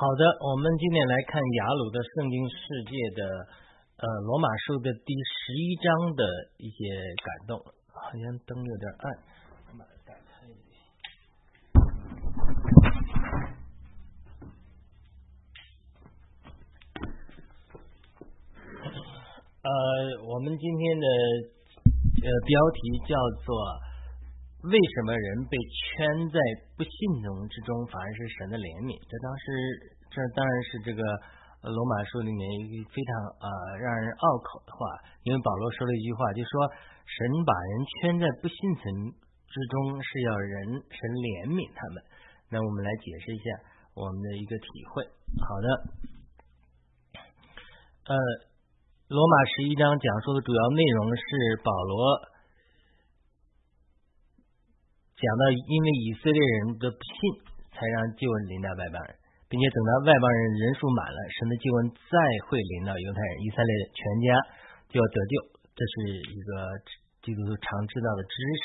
[0.00, 2.56] 好的，我们今天来看雅鲁的圣经世
[2.88, 3.20] 界的
[4.00, 6.24] 呃罗马书的第十一章的
[6.56, 6.88] 一些
[7.20, 7.60] 感动，
[7.92, 9.12] 好像灯有点暗，
[9.68, 10.80] 我把它打开一点。
[19.60, 19.70] 呃，
[20.24, 21.06] 我们今天的
[22.24, 23.12] 呃标题叫
[23.44, 23.52] 做。
[24.60, 26.36] 为什么人被圈在
[26.76, 26.92] 不信
[27.24, 28.92] 从之中，反而是神的怜悯？
[29.08, 29.44] 这当时，
[30.12, 31.00] 这当然是这个
[31.64, 33.10] 罗马书里面一个非常
[33.40, 33.46] 呃
[33.80, 34.84] 让人拗口的话。
[35.24, 36.52] 因为保罗说了一句话，就说
[37.08, 37.16] 神
[37.48, 38.84] 把人圈在不信从
[39.48, 42.04] 之中，是要人神怜悯他们。
[42.52, 43.44] 那我们来解释一下
[43.96, 45.08] 我们的一个体会。
[45.40, 45.66] 好的，
[48.12, 48.14] 呃，
[49.08, 51.24] 罗马十一章讲述的主要内容是
[51.64, 52.28] 保罗。
[55.20, 57.20] 讲到，因为以色列人的不信，
[57.76, 59.12] 才让救恩临到外邦人，
[59.52, 62.16] 并且等到外邦人人数满了，神的救恩再
[62.48, 64.26] 会临到犹太人，以色列全家
[64.88, 65.34] 就要得救。
[65.76, 66.50] 这是一个
[67.20, 68.34] 基督徒常知道的知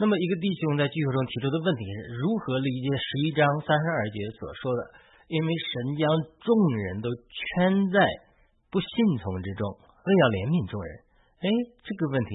[0.00, 4.80] 那么，一个弟兄在聚会中提出的问题是：如何理解十一章三十二节所说的？
[5.28, 6.08] 因为神将
[6.40, 8.00] 众人都圈在
[8.72, 8.88] 不信
[9.20, 10.90] 从之中，为要怜悯众人。
[11.44, 11.46] 哎，
[11.84, 12.32] 这个问题。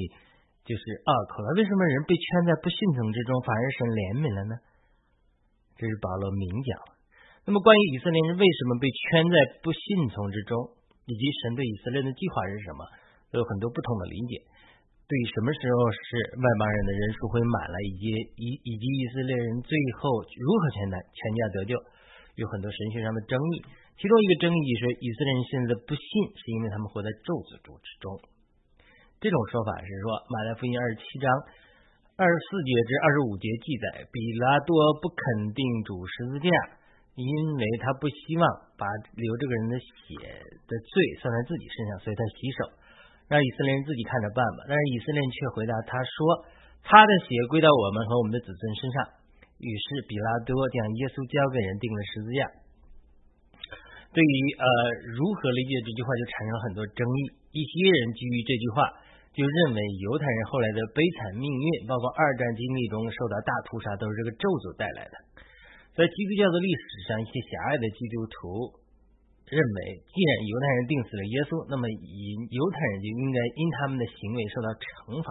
[0.66, 4.54] 就是拗口了，为什么人被圈在不信从之中，反而神怜悯了呢？
[5.78, 6.74] 这是保罗明讲。
[7.46, 10.58] 那么关于以色列人为什么被圈在不信从之中，
[11.06, 12.82] 以及神对以色列的计划是什么，
[13.30, 14.42] 都有很多不同的理解。
[15.06, 16.02] 对于什么时候是
[16.42, 18.06] 外邦人的人数会满了，以及
[18.42, 21.78] 以以及以色列人最后如何全全全家得救，
[22.42, 23.62] 有很多神学上的争议。
[24.02, 28.18] 其中一个争议是，以色列人现在的不信，是因为他们活在咒诅主之中。
[29.26, 31.26] 这种说法是说，《马太福音》二十七章
[32.14, 36.46] 二十四节至二十五节记载，比拉多不肯定主十字架，
[37.18, 37.26] 因
[37.58, 38.46] 为他不希望
[38.78, 38.86] 把
[39.18, 40.14] 流这个人的血
[40.70, 42.70] 的罪算在自己身上，所以他洗手，
[43.26, 44.70] 让以色列人自己看着办吧。
[44.70, 46.46] 但是以色列人却回答他说
[46.86, 49.26] ：“他的血归到我们和我们的子孙身上。”
[49.58, 52.40] 于是比拉多将耶稣交给人钉了十字架。
[54.14, 54.66] 对于呃
[55.18, 57.42] 如何理解这句话，就产生了很多争议。
[57.58, 59.02] 一些人基于这句话。
[59.36, 65.16] 就认为犹太人后来的悲惨命运，包括二战经历中受到大屠杀，都是这个咒诅带来的。
[65.92, 68.72] 在基督教的历史上，一些狭隘的基督徒
[69.52, 75.28] 认为，既然犹太人定死了耶稣，那么以犹太人就应该因他们的行为受到惩罚。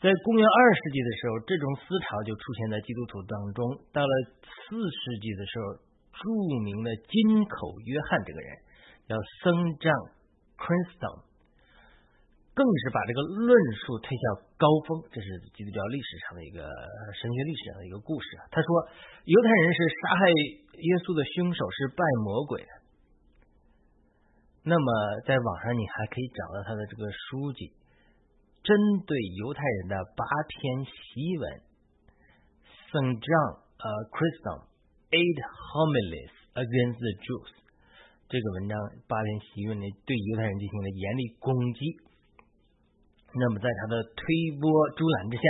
[0.00, 3.60] 在公元二世纪的时候，这种思潮就出现在基督徒当中。
[3.92, 4.12] 到了
[4.48, 5.64] 四世纪的时候，
[6.12, 6.24] 著
[6.64, 8.48] 名的金口约翰这个人
[9.08, 9.92] 叫僧长
[10.56, 11.33] Christon。
[12.54, 13.50] 更是把这个论
[13.82, 15.26] 述推向高峰，这是
[15.58, 16.62] 基督教历史上的一个
[17.18, 18.46] 神学历史上的一个故事啊。
[18.54, 18.68] 他说，
[19.26, 20.22] 犹太人是杀害
[20.78, 22.70] 耶稣的凶手，是拜魔鬼的。
[24.62, 24.86] 那么，
[25.26, 27.74] 在网上你还可以找到他的这个书籍，
[28.62, 28.70] 针
[29.02, 31.44] 对犹太人的八篇檄文
[32.94, 34.70] ，Saint John 呃 Christian
[35.10, 37.50] Eight Homilies Against the Jews，
[38.30, 38.78] 这个文章
[39.10, 41.98] 八篇檄文呢，对犹太人进行了严厉攻击。
[43.34, 44.22] 那么，在他的推
[44.62, 45.44] 波助澜之下，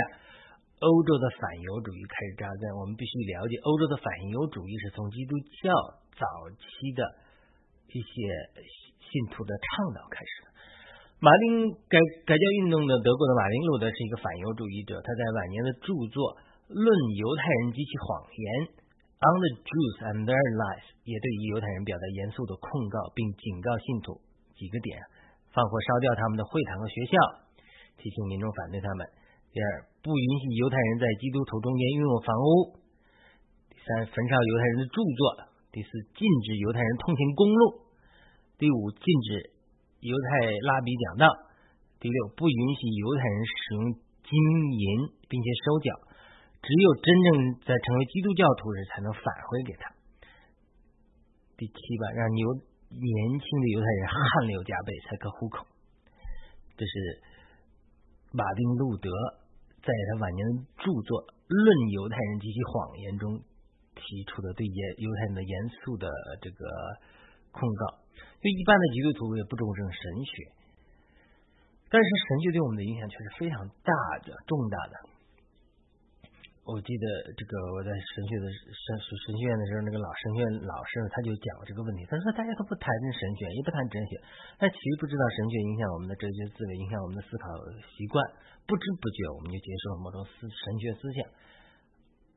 [0.81, 2.61] 欧洲的反犹主义开始扎根。
[2.81, 5.69] 我们必须了解，欧洲的反犹主义是从基督教
[6.17, 6.25] 早
[6.57, 6.65] 期
[6.97, 7.05] 的
[7.93, 8.11] 一些
[8.97, 10.47] 信徒的倡导开始的。
[11.21, 16.35] 马丁改改教运动的德国的马丁路德是一个反犹主义者，他在晚年的著作
[16.73, 18.45] 《论犹太人及其谎言》
[19.21, 24.19] （On the Jews and Their Lies） 也对于犹太人表达严肃的控告，并警告信徒
[24.57, 24.97] 几个点：
[25.53, 27.44] 放火烧掉他们的会堂和学校。
[27.97, 29.07] 提醒民众反对他们。
[29.55, 32.75] 第二，不允许犹太人在基督徒中间拥有房屋。
[33.71, 35.21] 第三，焚烧犹太人的著作。
[35.71, 37.87] 第四，禁止犹太人通行公路。
[38.59, 39.55] 第五，禁止
[40.03, 41.31] 犹太拉比讲道。
[42.03, 43.81] 第六，不允许犹太人使用
[44.27, 44.35] 金
[44.75, 44.85] 银
[45.31, 45.87] 并且收缴，
[46.59, 47.27] 只有真正
[47.63, 49.87] 在成为基督教徒时才能返回给他。
[51.55, 52.43] 第七吧，让犹
[52.91, 55.63] 年轻的犹太人汗流浃背才可糊口。
[56.75, 57.23] 这是。
[58.35, 59.07] 马丁·路德
[59.79, 63.39] 在他晚年的著作《论犹太人及其谎言》中
[63.95, 66.11] 提出的对犹犹太人的严肃的
[66.43, 66.59] 这个
[67.55, 68.03] 控告。
[68.43, 70.31] 就一般的基督徒也不重视神学，
[71.87, 73.91] 但是神学对我们的影响却是非常大
[74.27, 75.14] 的、重大的。
[76.65, 77.05] 我记得
[77.37, 82.01] 这个我在神学的神神学院的时候，那个老神学院老师他就讲过这个问题。
[82.09, 84.17] 他说大家都不谈神学，也不谈哲学，
[84.57, 87.53] 但其实不知道神学影响我们的哲学思维，影响我们的思考
[87.93, 88.17] 习惯。
[88.65, 91.21] 不知不觉我们就接受了某种思神学思想。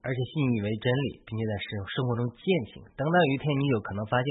[0.05, 2.45] 而且信以为真理，并且在生生活中践
[2.77, 2.85] 行。
[3.01, 4.29] 等到有一天你有可能发现，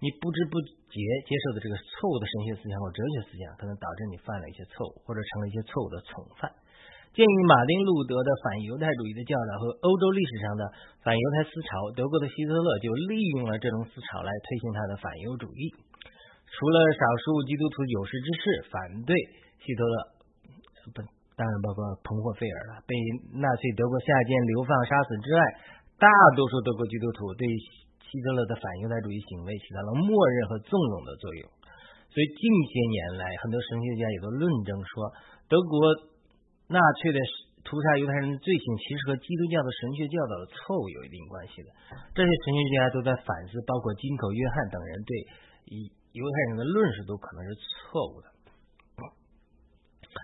[0.00, 0.56] 你不知不
[0.88, 0.98] 觉
[1.28, 6.48] 接受的这个错误的神学思想或哲学思想，可能导致你犯了一些错误，或者成了一些错误的从犯。
[7.14, 10.66] 鉴于马丁路德的反犹太主义的教导和欧洲历史上的
[10.98, 15.70] 反犹太思潮，德国的希特勒就利用了这种思潮来推行他的反犹主义。
[16.50, 18.74] 除了少数基督徒有识之士反
[19.06, 19.14] 对
[19.62, 19.96] 希特勒，
[20.90, 21.06] 不，
[21.38, 22.98] 当然包括彭霍费尔了，被
[23.38, 25.40] 纳粹德国下贱流放杀死之外，
[26.02, 27.46] 大多数德国基督徒对
[28.10, 31.46] 希特勒的反犹太主义行为起到了默认和纵容的作用。
[32.10, 35.14] 所以近些年来，很多神学家也都论证说，
[35.46, 36.10] 德国。
[36.68, 37.18] 纳粹的
[37.64, 41.68] 屠杀犹太人的罪行，其实和基督教的神学教导的错误有一定关系的。
[42.14, 45.12] 这些神学家都在反思，包括金口约翰等人对
[46.12, 48.26] 犹太人的论述都可能是错误的。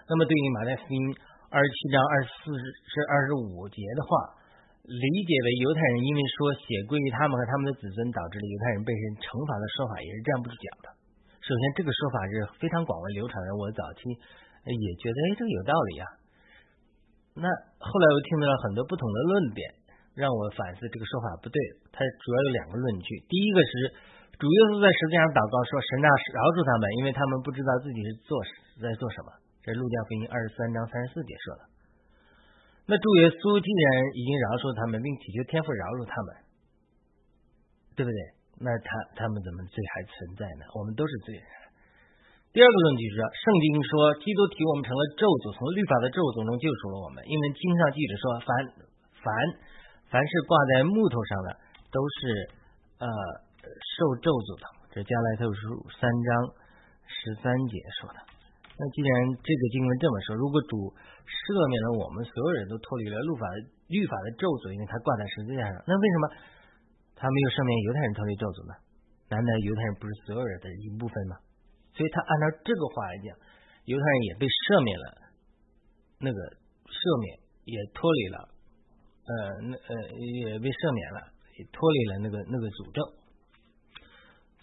[0.06, 1.00] 那么，对于马太福音
[1.50, 4.38] 二十七章二十四至二十五节的话，
[4.86, 10.86] 理解为犹太人因为说血归于他们和他们的子孙，导致了犹太人被人惩罚的说法，也是站不住脚的。
[11.42, 13.50] 首先，这个说法是非常广为流传的。
[13.56, 14.06] 我早期
[14.62, 16.06] 也觉得，哎，这个有道理呀。
[17.40, 17.48] 那
[17.80, 19.64] 后来我听到了很多不同的论点，
[20.12, 21.56] 让我反思这个说法不对。
[21.88, 23.72] 它主要有两个论据，第一个是
[24.36, 28.36] 主耶稣在实际上祷告说：“神啊，饶恕他们，因为他们不知道自己是做
[28.84, 29.32] 在做什么。”
[29.64, 31.62] 这是路加福音二十三章三十四节说的。
[32.88, 36.28] 那主耶稣既然已经饶恕他们，并祈求天父饶恕他们，
[37.96, 38.20] 对不对？
[38.60, 40.64] 那他他们怎么罪还存在呢？
[40.76, 41.44] 我们都是罪人。
[42.50, 47.22] 第二个论据是，圣经说基督替我们成了咒诅，从律法的咒诅中救赎了我们。
[47.22, 48.50] 因为经上记着说，凡
[49.22, 49.30] 凡
[50.10, 51.48] 凡是挂在木头上的，
[51.94, 52.18] 都是
[52.98, 53.06] 呃
[53.62, 54.66] 受咒诅的。
[54.90, 56.28] 这加来特书三章
[57.06, 58.18] 十三节说的。
[58.18, 59.10] 那既然
[59.46, 63.56] 这个经文这么说，如果主赦免了我们所有人都脱离了律法的
[63.94, 66.24] 律法的咒诅，因为他挂在十字架上，那为什么
[67.14, 68.74] 他没有赦免犹太人脱离咒诅呢？
[69.30, 71.38] 难道犹太人不是所有人的一部分吗？
[72.00, 73.28] 所以他按照这个话来讲，
[73.84, 75.08] 犹太人也被赦免了，
[76.16, 76.40] 那个
[76.88, 77.36] 赦免
[77.68, 78.38] 也脱离了，
[79.28, 79.32] 呃，
[79.68, 81.28] 那呃也被赦免了，
[81.60, 83.04] 也脱离了那个那个诅咒。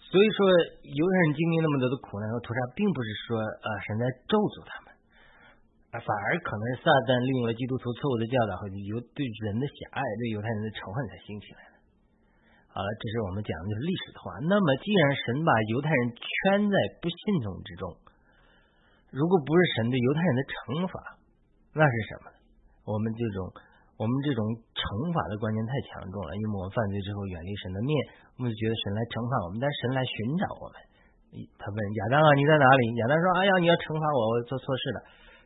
[0.02, 0.38] 所以说，
[0.82, 4.90] 犹太人经历那么多的苦难和屠杀，并不是说啊神在咒诅他们，
[5.94, 11.77] 反而可能是撒旦利用了基督徒错误的教导和犹对人的狭隘，对犹太人的仇恨才兴起来的。
[12.78, 14.38] 好了，这是我们讲的就是历史的话。
[14.46, 17.90] 那么，既然神把犹太人圈在不信从之中，
[19.10, 20.94] 如果不是神对犹太人的惩罚，
[21.74, 22.30] 那是什么？
[22.86, 23.50] 我们这种
[23.98, 24.46] 我们这种
[24.78, 27.90] 惩罚的观念太强重了，因为我们犯罪之后远离神的面，
[28.38, 30.78] 我们就觉得神来惩罚我们，但神来寻找我们。
[31.58, 32.94] 他问亚当啊，你在哪里？
[32.94, 34.98] 亚当说：哎呀，你要惩罚我，我做错事了。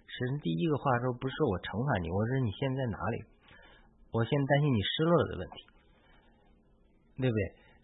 [0.05, 3.25] 神第一个话说，不是我惩罚你，我说你现在哪里？
[4.13, 5.72] 我现在担心你失落的问题。
[7.17, 7.41] 对不对？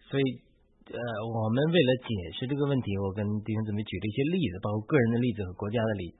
[0.09, 0.25] 所以，
[0.89, 0.99] 呃，
[1.29, 6.17] 我们为了解释这个问题，我跟弟兄姊妹举了一些例子，包括个人的例子和国家的例子，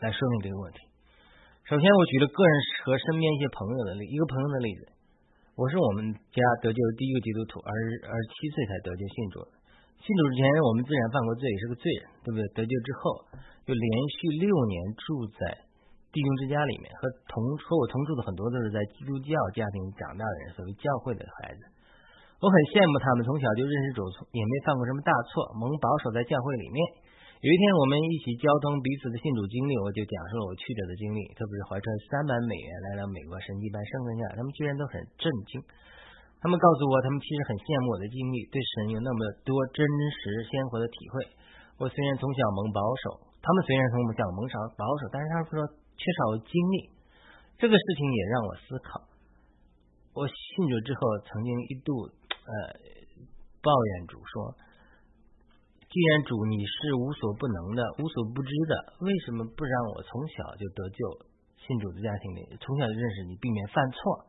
[0.00, 0.78] 来说明这个问题。
[1.66, 2.52] 首先，我举了个人
[2.84, 4.86] 和身边一些朋友的例，一个朋友的例子。
[5.54, 7.70] 我是我们家得救的第一个基督徒，二
[8.08, 9.36] 二十七岁才得救信主。
[10.00, 12.42] 信主之前，我们自然犯过罪，也是个罪人，对不对？
[12.54, 13.02] 得救之后，
[13.66, 15.71] 就连续六年住在。
[16.12, 21.64] 弟兄之家里面和同和我同住的很多都是在基督教家庭长大的人，所谓教会的孩子。
[22.36, 24.04] 我很羡慕他们从小就认识主，
[24.36, 26.78] 也没犯过什么大错，蒙保守在教会里面。
[27.40, 35.64] 有一天我们一起交通彼此的信主经历，我就讲述了我曲折的经历，特别是怀揣三百美元来到美国神迹般生存下来，他们居然都很震惊。
[36.44, 39.80] 他们告诉我，他们其实很羡慕我的经历，对神有那么多真
[40.12, 41.24] 实鲜活的体会。
[41.80, 45.81] 我虽然从小蒙保守，他们虽然从小蒙少保守，但是他们说。
[45.96, 46.90] 缺少经历，
[47.58, 49.08] 这个事情也让我思考。
[50.12, 50.34] 我信
[50.68, 52.52] 主之后，曾经一度呃
[53.62, 54.52] 抱怨主说
[55.88, 61.32] ：“既然主你是无所不能的、无所不知的，为什么不让我从小就得救？
[61.62, 64.26] 信主的家庭里，从小就认识你，避免犯错，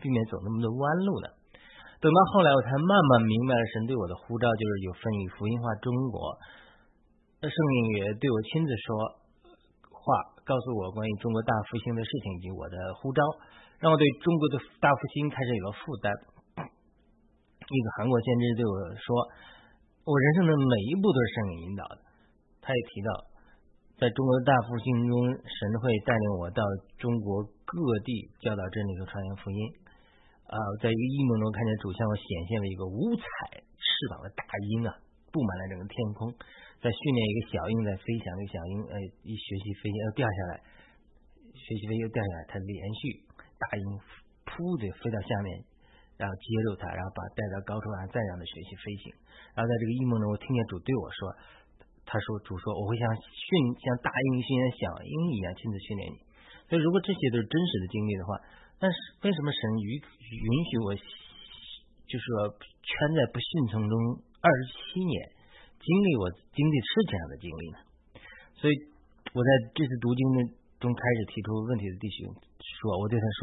[0.00, 1.28] 避免走那么多弯路呢？”
[2.00, 6.38] 等到后来，我才慢慢明白了神对我的呼召，就是有分于福音化中国。
[7.40, 9.25] 圣灵也对我亲自说。
[10.06, 13.18] 话告诉我关于中国大复兴的事情以及我的呼召，
[13.82, 16.14] 让我对中国的大复兴开始有了负担。
[17.66, 19.06] 一个韩国先知对我说
[20.06, 21.98] ：“我人生的每一步都是圣灵引导的。”
[22.62, 23.10] 他也提到，
[23.98, 26.62] 在中国的大复兴中，神会带领我到
[27.02, 27.74] 中国各
[28.06, 29.58] 地教导真理和传扬福音。
[30.46, 33.26] 啊，在一个异梦中看见主向我显现了一个五彩
[33.58, 34.94] 翅膀的大鹰啊，
[35.34, 36.30] 布满了整个天空。
[36.86, 38.94] 在训练一个小鹰在飞翔，这小鹰呃
[39.26, 40.62] 一学习飞又掉下来，
[41.50, 43.26] 学习飞又掉下来，它连续
[43.58, 43.84] 大鹰
[44.46, 45.66] 扑的飞到下面，
[46.14, 49.10] 然后接住它，然后把带到高处然后，再让它学习飞行。
[49.58, 51.34] 然后在这个异梦中，我听见主对我说
[52.06, 53.50] ：“他说主说我会像训
[53.82, 56.22] 像大鹰训练小鹰一样亲自训练你。”
[56.70, 58.38] 所以如果这些都是真实的经历的话，
[58.78, 65.34] 但是为什么神允允许我，就是说圈在不信从中二十七年，
[65.86, 67.78] 经历我经历是这样的经历呢？
[68.58, 68.74] 所以
[69.30, 70.38] 我在这次读经的
[70.82, 73.40] 中开始提出问题的弟兄说，我对他说：“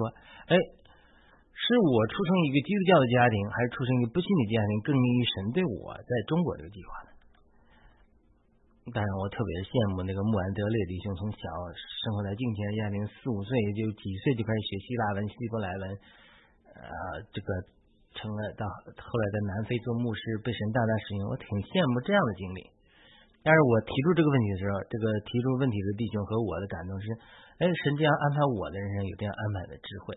[0.51, 0.59] 哎。”
[1.53, 7.09] 是我出生一个基督教的家庭，还是出生一个不信的家庭，更利于神对我在中国这个计划呢？
[8.91, 11.39] 当然，我特别羡慕那个穆安德烈弟兄，从小
[11.77, 15.83] 生活在敬虔的家庭，四五岁就几岁就开始学希腊文、希伯来文，
[16.73, 16.91] 呃，
[17.31, 17.47] 这个
[18.13, 22.61] 成了到后来在南非做牧师，被神大大使用，我挺羡慕这样的经历。
[23.43, 27.11] 但是我提出这个问题的时候，这个提出问题的弟兄和我的感动是：
[27.59, 30.15] 哎，神这样安排我的人生，有这样安排的智慧。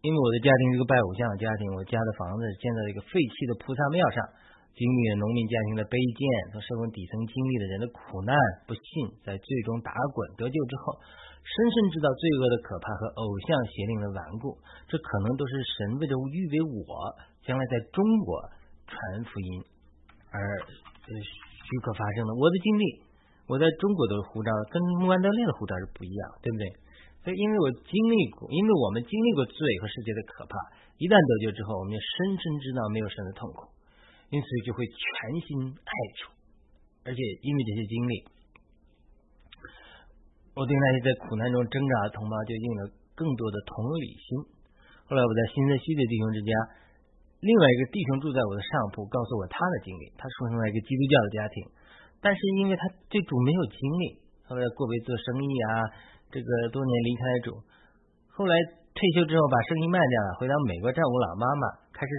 [0.00, 4.22] 因为我的家庭是个拜偶像的家庭，我家的房子建在一个废弃的菩萨庙上，
[4.72, 6.24] 经历了农民家庭的卑贱，
[6.54, 8.32] 从社会底层经历的人的苦难、
[8.64, 10.96] 不幸，在最终打滚得救之后，
[11.46, 14.58] 深深知道罪恶的可怕和偶像邪灵的顽固，
[14.90, 16.82] 这可能都是神为了预备我
[17.46, 18.42] 将来在中国
[18.90, 19.50] 传福音
[20.34, 20.36] 而
[21.14, 22.34] 许可发生的。
[22.34, 22.84] 我的经历，
[23.46, 26.66] 我在中国的护照跟穆安德烈的护照是不一样，对不对？
[27.22, 30.54] 所以，因为我经历过，因为我们经历过罪和世界的可怕，
[30.98, 33.66] 一旦得救之后，我们就深深知道没有神的痛苦，
[34.30, 35.02] 因此就会全
[35.42, 35.90] 心爱
[36.22, 36.30] 主。
[37.06, 38.14] 而且，因为这些经历，
[40.56, 44.28] 我对那些在苦难中挣扎的同胞就应了更多的同理心。
[45.04, 46.52] 后来，我在新泽西的弟兄之家，
[47.44, 50.08] 另外一个弟兄住在我的上铺，告诉我他的经历。
[50.16, 51.56] 他出生在一个基督教的家庭，
[52.24, 54.04] 但是因为他对主没有经历，
[54.48, 55.70] 后来过为做生意啊。
[56.32, 57.48] 这个多年离开了主，
[58.34, 58.56] 后来
[58.96, 62.12] 退休之后把生意卖掉了，回到美国照顾老妈妈，开始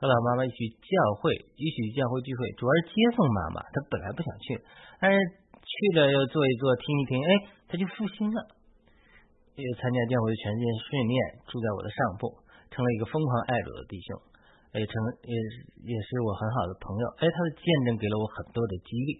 [0.00, 0.90] 和老妈妈一起教
[1.22, 3.62] 会，一起教会聚会，主要是接送妈妈。
[3.70, 4.58] 他本来不想去，
[4.98, 5.16] 但是
[5.74, 7.30] 去了又坐一坐，听一听，哎，
[7.66, 8.38] 他就复兴了，
[9.58, 11.16] 又参加教会的全线训练，
[11.50, 12.30] 住在我的上铺，
[12.70, 14.14] 成了一个疯狂爱主的弟兄，
[14.78, 14.94] 也成
[15.26, 15.34] 也
[15.90, 17.04] 也是我很好的朋友。
[17.18, 19.18] 哎，他的见证给了我很多的激励。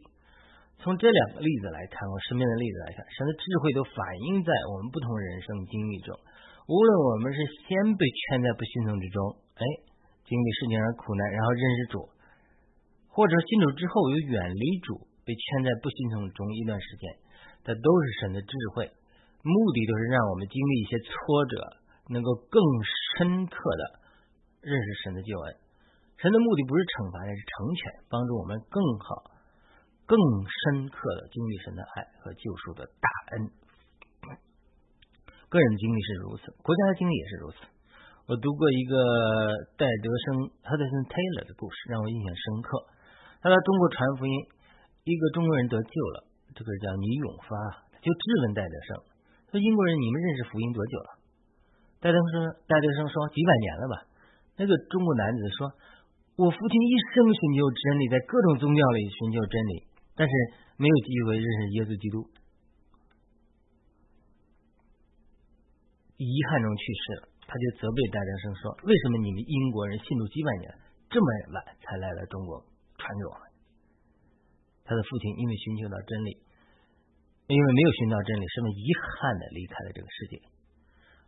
[0.79, 3.99] 从这两个例子来看，我身边的例子来看，神的智慧都反
[4.31, 6.15] 映在我们不同人生经历中。
[6.67, 9.19] 无论我们是先被圈在不信中之中，
[9.59, 9.65] 哎，
[10.23, 12.09] 经历事情上苦难，然后认识主，
[13.11, 17.09] 或者信主之后又远离主，被圈在不信从中一段时间，
[17.64, 18.87] 这都是神的智慧，
[19.43, 21.11] 目的都是让我们经历一些挫
[21.49, 21.57] 折，
[22.12, 22.61] 能够更
[23.19, 23.83] 深刻的
[24.61, 25.57] 认识神的救恩。
[26.21, 29.35] 神的目的不是惩罚，而是成全，帮助我们更好。
[30.04, 33.49] 更深刻的经历神的爱和救赎的大恩，
[35.49, 37.57] 个人经历是如此，国家的经历也是如此。
[38.28, 39.00] 我读过一个
[39.81, 42.85] 戴德生 （Hudson Taylor） 的故事，让我印象深刻。
[43.40, 44.37] 他在中国传福音，
[45.05, 46.25] 一个中国人得救了，
[46.57, 47.53] 这个叫倪永发，
[48.01, 49.05] 就质问戴德生
[49.53, 51.09] 说：“英国人，你们认识福音多久了？”
[52.01, 53.95] 戴德生说戴德生说：“几百年了吧。”
[54.57, 55.69] 那个中国男子说
[56.41, 60.33] ：“我父亲一生寻求真理，在各种宗教里寻求真理。”但是
[60.81, 62.25] 没有机会认识耶稣基督，
[66.17, 67.29] 遗憾中去世了。
[67.45, 70.73] 他就责备戴德生说：“为什么你们英国人信主几百年，
[71.11, 72.65] 这么晚才来到中国
[72.97, 73.53] 传给我们？”
[74.85, 76.37] 他的父亲因为寻求到真理，
[77.49, 80.37] 因为没有寻到真理，十分遗憾的离开了这个世界。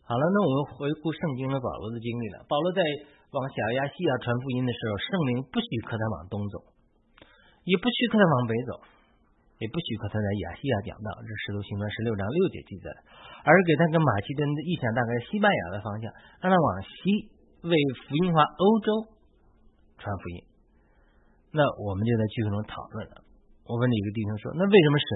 [0.07, 2.47] 好了，那我们回顾圣经的保罗的经历了。
[2.47, 2.79] 保罗在
[3.35, 6.63] 往小亚细亚传福音的时候，圣灵不许可他往东走。
[7.67, 8.73] 也不许可他往北走，
[9.59, 11.11] 也不许可他在亚细亚讲道。
[11.27, 12.87] 这使徒行传十六章六节记载，
[13.43, 16.07] 而给他跟马其顿的意向大概西班牙的方向，
[16.39, 17.35] 让他往西
[17.67, 17.75] 为
[18.07, 18.89] 福音化欧洲
[19.99, 20.39] 传福音。
[21.51, 23.26] 那我们就在聚会中讨论了。
[23.67, 25.09] 我问了一个弟兄说：“那为什么神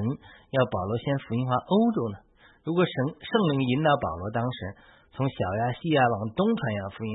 [0.50, 2.16] 要保罗先福音化欧洲呢？
[2.66, 4.56] 如果神圣灵引导保罗当时
[5.14, 7.12] 从小亚细亚往东传扬福音，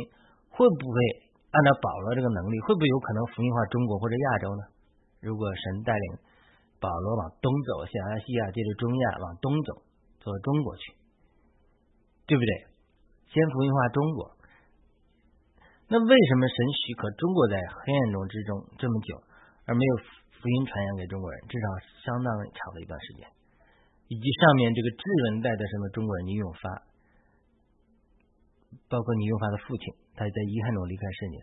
[0.50, 0.96] 会不会
[1.52, 4.64] 按照保罗这个能力，会不会有可能福音化中国或者亚洲呢？”
[5.26, 6.08] 如果神带领
[6.80, 9.82] 保罗往东走，小亚细亚接着中亚往东走，
[10.22, 10.94] 走到中国去，
[12.28, 12.52] 对不对？
[13.34, 14.32] 先福音化中国，
[15.90, 19.18] 那为什么神许可中国在黑暗中之中这么久，
[19.66, 19.94] 而没有
[20.40, 21.38] 福音传扬给中国人？
[21.48, 21.66] 至少
[22.04, 23.28] 相当长的一段时间，
[24.08, 26.64] 以及上面这个质问带的什么中国人倪永发，
[28.88, 31.36] 包括倪永发的父亲，他在遗憾中离开世界。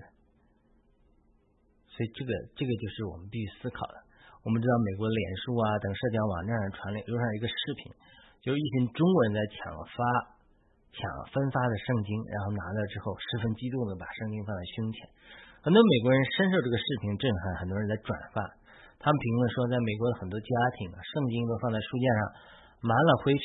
[1.92, 3.96] 所以这个这个就是我们必须思考的。
[4.42, 7.92] 我们知道美国脸书啊等社交网站上传了流上一个视频，
[8.40, 9.96] 就是一群中国人在抢发
[10.96, 15.04] 抢分发的圣经，然后拿到之后十分激动的把圣经放在胸前。
[15.62, 18.40] 很多美国人深受这个视频震撼，很多人在转发。
[19.02, 22.20] 他们评论说，在美国的很多家庭啊，圣经都放在书架上
[22.86, 23.42] 满了灰尘，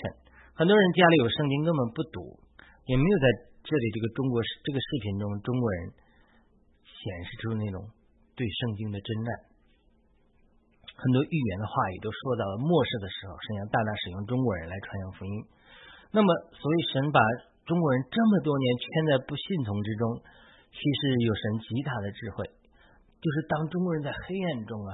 [0.54, 2.38] 很多人家里有圣经根本不读，
[2.86, 3.26] 也没有在
[3.66, 5.92] 这里这个中国这个视频中中国人
[6.86, 7.90] 显示出那种
[8.38, 9.32] 对圣经的真爱。
[10.94, 15.34] 很多预言的话语都说到了末世的时候，神要大大使用中国人来传扬福音。
[16.10, 17.20] 那么，所以神把
[17.66, 20.22] 中国人这么多年圈在不信从之中，
[20.74, 22.46] 其实有神极大的智慧，
[23.22, 24.22] 就是当中国人在黑
[24.54, 24.94] 暗中啊，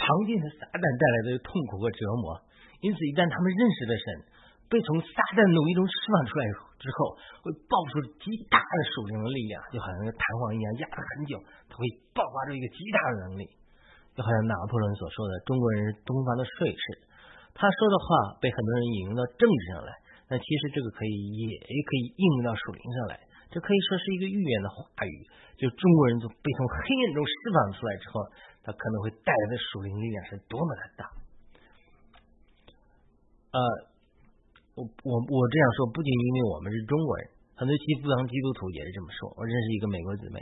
[0.00, 2.40] 常见的撒旦带来的痛苦和折磨。
[2.80, 4.04] 因此，一旦他们认识了神，
[4.72, 6.48] 被从撒旦奴役中释放出来
[6.80, 7.12] 之后，
[7.44, 11.36] 会爆出极大的属灵的力量，就好像个弹簧一样压了很久，
[11.68, 11.84] 它会
[12.16, 13.44] 爆发出一个极大的能力。
[14.16, 16.84] 就好像拿破仑所说的，中国人是东方的税士。
[17.54, 18.08] 他说的话
[18.40, 19.90] 被很多人引用到政治上来，
[20.32, 23.20] 那其实这个可以也也可以应用到属灵上来。
[23.50, 25.14] 这可以说是一个预言的话语，
[25.58, 28.14] 就中国人从被从黑暗中释放出来之后，
[28.62, 31.02] 他可能会带来的属灵力量是多么的大。
[33.50, 33.58] 呃，
[34.78, 39.32] 我我我这样说，不仅因为我们是中国人，很多西方基督徒也是这么说。
[39.36, 40.38] 我认识一个美国姊妹。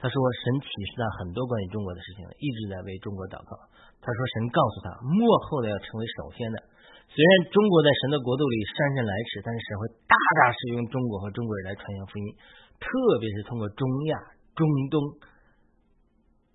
[0.00, 3.52] 她说：“神启示他很多关于中国的事情，一直在为中国祷告。
[4.00, 6.56] 她说，神告诉他，幕后的要成为首先的。
[7.04, 12.24] 虽然中国在神的国度里姗姗来迟，但是神会大大使用中国和中国人来传扬福音，
[12.80, 12.88] 特
[13.20, 14.16] 别是通过中亚、
[14.56, 14.96] 中东，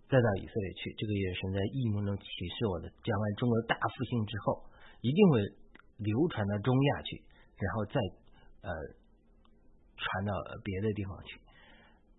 [0.09, 0.93] 再到以色列去。
[0.97, 2.25] 这个也是神在异梦中启
[2.57, 2.89] 示我的。
[3.03, 4.69] 讲完中国的大复兴之后，
[5.01, 5.41] 一定会
[5.97, 7.24] 流传到中亚去，
[7.57, 7.95] 然后再
[8.65, 8.69] 呃
[9.97, 10.33] 传到
[10.63, 11.39] 别的地方去。”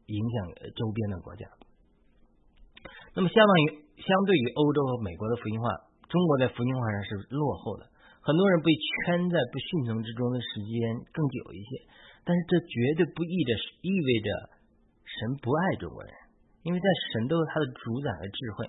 [0.07, 1.43] 影响周边的国家。
[3.15, 5.67] 那么，相当于相对于欧洲和美国的福音化，
[6.06, 7.91] 中国在福音化上是落后的。
[8.23, 10.78] 很多人被圈在不信从之中的时间
[11.11, 11.91] 更久一些，
[12.23, 13.50] 但是这绝对不意着
[13.82, 14.28] 意味着
[15.02, 16.15] 神不爱中国人，
[16.67, 18.67] 因为在神都有他的主宰和智慧。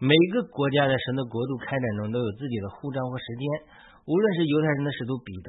[0.00, 3.44] 每个国家在神的国度开展中都有自己的呼召和时间。
[4.08, 5.48] 无论是犹太人的使徒彼得，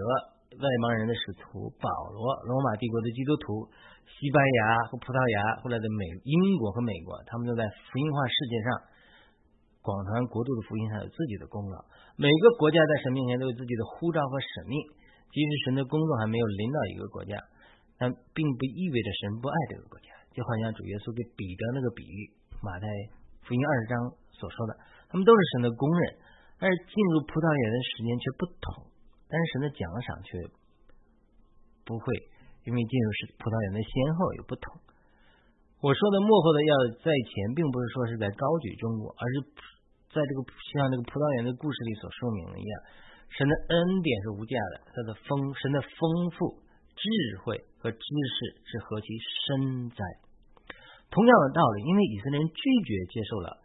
[0.60, 3.71] 外邦人的使徒保罗，罗马帝国的基督徒。
[4.08, 8.67] 西班牙和葡萄牙，后来的美英国和美国，他们都在福音化世界上
[9.84, 11.84] 广传国度的福音上有自己的功劳。
[12.15, 14.76] 每个国家在神面前都有自己的呼召和使命。
[15.28, 17.36] 即使神的工作还没有领导一个国家，
[18.00, 20.16] 但并不意味着神不爱这个国家。
[20.38, 22.30] 就好像主耶稣给彼得那个比喻，
[22.62, 22.86] 马太
[23.41, 23.97] 福音二十章
[24.38, 24.78] 所说的，
[25.10, 26.02] 他们都是神的工人，
[26.62, 28.86] 而进入葡萄园的时间却不同，
[29.26, 30.38] 但是神的奖赏却
[31.82, 32.06] 不会。
[32.67, 34.76] 因为进入是葡萄园的先后有不同。
[35.80, 39.36] 我说的幕后的要在前，并不是说是在高举中国，而是
[40.12, 40.43] 在这个
[40.76, 42.73] 像这个葡萄园的故事里所说明的一样，
[43.34, 46.60] 神的恩典是无价的，他的丰神的丰富
[46.93, 47.08] 智
[47.41, 49.08] 慧和知识是何其
[49.47, 50.26] 深在。
[51.10, 53.63] 同样的道理，因为以色列人拒绝接受了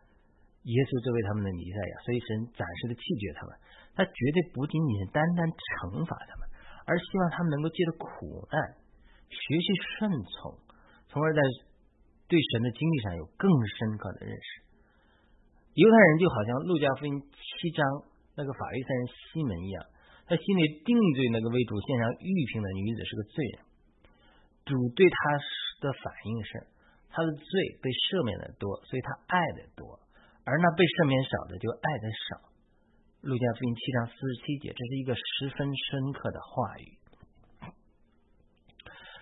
[0.68, 3.50] 耶稣作为他们的弥赛亚，所以神暂时的弃绝他们。
[3.92, 6.48] 他绝对不仅仅是单单惩罚他们，
[6.88, 8.56] 而希望他们能够借着苦难。
[9.28, 10.56] 学习顺从，
[11.12, 11.40] 从而在
[12.24, 14.48] 对神的经历上有更深刻的认识。
[15.76, 17.80] 犹太人就好像路加福音七章
[18.36, 19.84] 那个法利赛人西门一样，
[20.24, 23.56] 他心里定罪那个为主献上玉瓶的女子是个罪人。
[24.64, 25.16] 主对他
[25.84, 26.50] 的反应是，
[27.12, 27.46] 他的罪
[27.84, 30.00] 被赦免的多，所以他爱的多；
[30.48, 32.48] 而那被赦免少的就爱的少。
[33.22, 36.88] 路加福音七章四十七节，这是一个十分深刻的话语。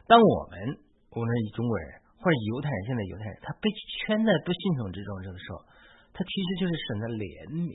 [0.08, 0.80] 当我们
[1.12, 5.66] 无论是中国人或者犹太人，现在犹太人他被圈在不信从之中这个时候，
[6.14, 7.74] 他其实就是神的怜悯。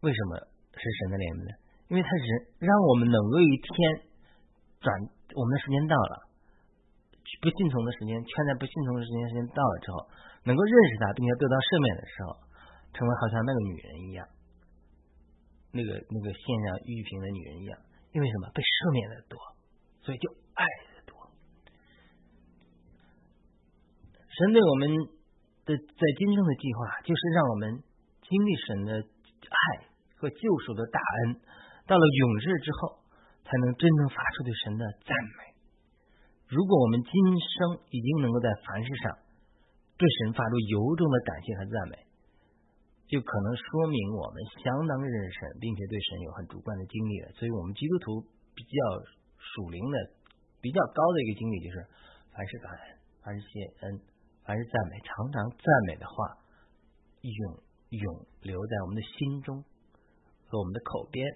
[0.00, 0.38] 为什么
[0.78, 1.52] 是神的怜悯呢？
[1.90, 2.28] 因为他人
[2.62, 3.68] 让我们能够一天
[4.80, 4.88] 转，
[5.34, 6.27] 我们的时间到了，
[7.40, 9.96] 不信从的时间圈在不信从的时间时间到了之后，
[10.48, 12.28] 能够认识他并且得到赦免的时候，
[12.96, 14.24] 成为好像那个女人一样，
[15.76, 17.76] 那个那个献上玉瓶的女人一样。
[18.16, 18.48] 因为什么？
[18.56, 19.36] 被赦免的多，
[20.00, 20.64] 所以就爱
[20.96, 21.12] 的多。
[24.32, 24.88] 神对我们
[25.68, 27.84] 的在今生的计划，就是让我们
[28.24, 28.90] 经历神的
[29.44, 29.58] 爱
[30.16, 31.44] 和救赎的大恩，
[31.84, 33.04] 到了永世之后，
[33.44, 35.47] 才能真正发出对神的赞美。
[36.48, 39.18] 如果我们今生已经能够在凡事上
[40.00, 42.08] 对神发出由衷的感谢和赞美，
[43.08, 47.32] 就可能说明我们相当认识神，并且对神有很主观的经历了。
[47.36, 48.20] 所以，我们基督徒
[48.54, 48.78] 比较
[49.36, 49.96] 属灵的、
[50.60, 51.86] 比较高的一个经历，就是
[52.32, 52.82] 凡事感恩，
[53.22, 54.00] 凡事谢恩。
[54.44, 56.40] 凡是赞美，常常赞美的话，
[57.20, 59.62] 永永留在我们的心中
[60.46, 61.26] 和我们的口边。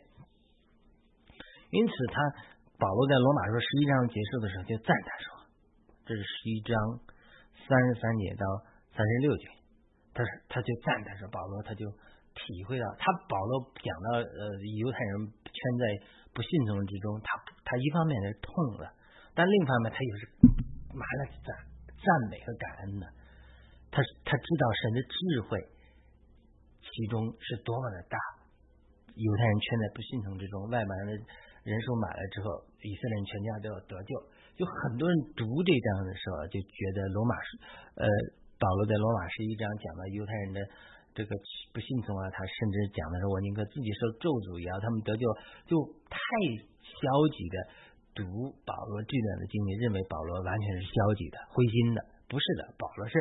[1.68, 2.16] 因此，他
[2.82, 5.26] 保罗在罗马书十一章结束的时候就赞他说
[6.02, 6.74] ：“这是十一章
[7.54, 8.42] 三十三节到
[8.90, 9.46] 三十六节，
[10.10, 11.86] 他他就赞他说，保罗他就
[12.34, 14.42] 体会到，他保罗讲到呃
[14.82, 15.84] 犹太人圈在
[16.34, 18.90] 不信从之中，他他一方面是痛的，
[19.30, 20.22] 但另一方面他又是
[20.90, 21.54] 满了赞
[21.86, 23.06] 赞美和感恩的，
[23.94, 25.16] 他他知道神的智
[25.46, 25.54] 慧
[26.82, 28.18] 其中是多么的大，
[29.14, 31.22] 犹太人圈在不信从之中，外邦人的。
[31.62, 34.10] 人数满了之后，以色列人全家都要得救。
[34.58, 37.48] 就很多人读这章的时候，就觉得罗马书，
[37.96, 38.04] 呃，
[38.58, 40.60] 保罗在罗马十一章讲到犹太人的
[41.14, 41.30] 这个
[41.72, 45.24] 不信从啊，他甚至讲的是我宁可自己受咒诅也要他们得救，
[45.70, 45.78] 就
[46.10, 46.18] 太
[46.82, 47.00] 消
[47.32, 47.56] 极的
[48.12, 52.02] 读保罗这段的经历，认为保罗完全是消极的、灰心的。
[52.28, 53.14] 不是的，保罗是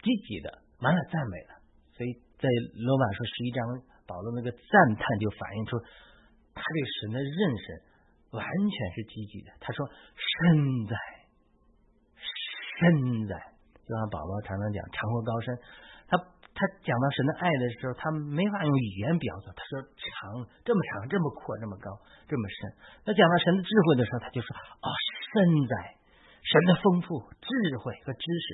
[0.00, 1.52] 积极的，满了赞美的。
[1.96, 2.10] 所以
[2.40, 2.48] 在
[2.80, 3.60] 罗马书十一章，
[4.08, 5.76] 保罗那个赞叹就反映出。
[6.54, 7.64] 他对神的认识
[8.30, 9.50] 完全是积极的。
[9.60, 10.94] 他说：“身在，
[12.78, 13.34] 身在。”
[13.84, 15.58] 就像保罗常常讲“长阔高深”，
[16.08, 16.16] 他
[16.54, 19.52] 他讲到神的爱的时候，他没法用语言表达。
[19.52, 21.90] 他说：“长这么长，这么阔，这么高，
[22.26, 22.56] 这么深。”
[23.04, 24.48] 他讲到神的智慧的时候，他就说
[24.80, 24.88] ：“哦，
[25.34, 25.74] 身在，
[26.42, 28.48] 神的丰富智慧和知识，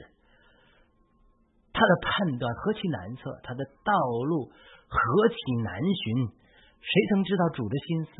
[1.72, 3.92] 他的判断何其难测，他的道
[4.24, 4.50] 路
[4.88, 6.40] 何其难寻。”
[6.80, 8.10] 谁曾知道主的心思？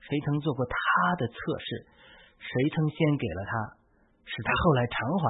[0.00, 0.74] 谁曾做过他
[1.16, 1.86] 的测试？
[2.38, 3.52] 谁曾先给了他，
[4.24, 5.24] 使他后来偿还？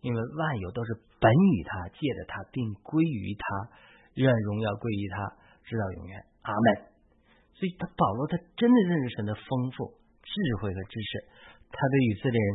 [0.00, 3.44] 因为万有都是本于他，借着他，并归于他，
[4.16, 6.24] 愿荣耀归于他，直到永远。
[6.42, 6.88] 阿门。
[7.52, 9.92] 所以，他保罗他真的认识神的丰富
[10.24, 11.10] 智慧和知识。
[11.68, 12.50] 他对以色列人，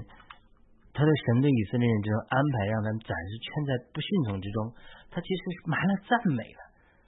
[0.91, 4.73] 他对神对以色列人这种安排，让他们暂时圈在不顺从之中。
[5.13, 6.59] 他其实是满了赞美的。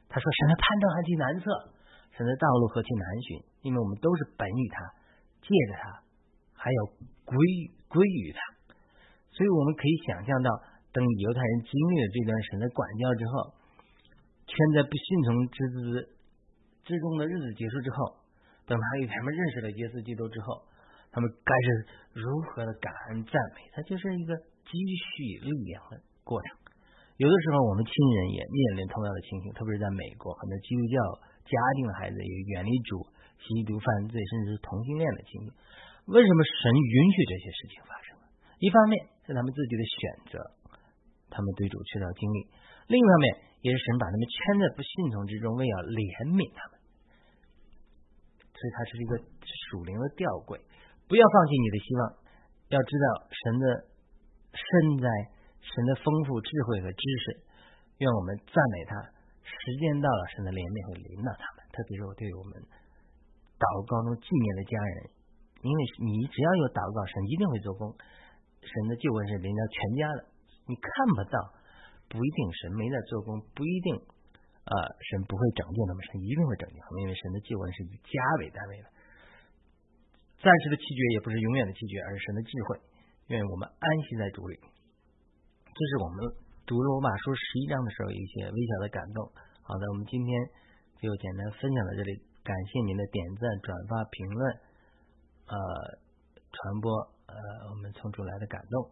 [0.08, 1.50] 他说：“神的判断还极难测。”
[2.18, 4.82] 神的道路何其难寻，因为我们都是本于他，
[5.46, 6.02] 借着他，
[6.58, 6.80] 还要
[7.30, 7.38] 归
[7.86, 8.42] 归于他，
[9.30, 10.50] 所以我们可以想象到，
[10.90, 13.54] 等犹太人经历了这段神的管教之后，
[14.50, 15.78] 圈在不信从之之
[16.90, 18.18] 之中的日子结束之后，
[18.66, 20.66] 等他与他们认识了耶稣基督之后，
[21.14, 21.68] 他们该是
[22.18, 23.62] 如何的感恩赞美？
[23.78, 24.34] 他就是一个
[24.66, 26.50] 积蓄力量的过程。
[27.22, 30.98] 有的时候，我们亲人也面临同样的情形，特别是在美国，很多基督教。
[31.48, 33.08] 家庭的孩子也远离主、
[33.40, 35.50] 吸毒、犯罪，甚至是同性恋的经历。
[36.12, 38.20] 为什么神允许这些事情发生？
[38.60, 39.98] 一方面是他们自己的选
[40.32, 40.36] 择，
[41.32, 42.40] 他们对主缺少经历；
[42.88, 43.26] 另一方面
[43.64, 46.76] 也是神把他们圈在不信从之中，为要怜悯他们。
[48.58, 49.14] 所以它是一个
[49.70, 50.58] 属灵的吊诡。
[51.08, 52.02] 不要放弃你的希望，
[52.74, 53.66] 要知道神的
[54.52, 55.08] 身在，
[55.62, 57.26] 神的丰富智慧和知识。
[58.00, 59.17] 愿我们赞美他。
[59.48, 62.52] 时间到了，神的怜悯会临到他们，特别是我对我们
[63.56, 64.98] 祷告中纪念的家人，
[65.64, 67.88] 因为你只要有祷告，神一定会做工。
[68.60, 70.20] 神的救恩是临到全家的，
[70.68, 71.36] 你看不到，
[72.12, 73.96] 不一定神没在做工，不一定
[74.68, 78.88] 啊，神不会拯救他们，神一定会拯救他们，因为神的救恩是以家为单位的。
[80.44, 82.70] 暂时的气绝也不是永远的气绝，而是神的智慧。
[83.32, 86.47] 愿我们安息在主里，这是我们。
[86.68, 89.24] 读罗马书十一章的时候，有一些微小的感动。
[89.64, 90.36] 好的，我们今天
[91.00, 94.52] 就简单分享到这里，感谢您的点赞、转发、评论，
[95.48, 95.56] 呃，
[96.52, 96.92] 传播
[97.28, 98.92] 呃我们从主来的感动。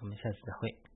[0.00, 0.91] 我们下次再会。